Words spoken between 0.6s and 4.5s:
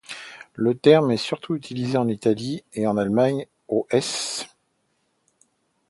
terme est surtout utilisé en Italie et en Allemagne, aux s.